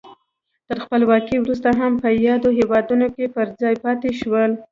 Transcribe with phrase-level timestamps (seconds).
[0.67, 4.51] تر خپلواکۍ وروسته هم په یادو هېوادونو کې پر ځای پاتې شول.